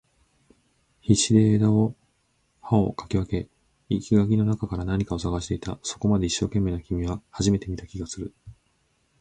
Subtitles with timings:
[1.03, 1.93] 必死で枝を
[2.59, 3.47] 葉を掻き分け、
[3.89, 5.77] 生垣の中から何かを探していた。
[5.83, 8.33] そこまで一生懸命な君は初めて見た気がする。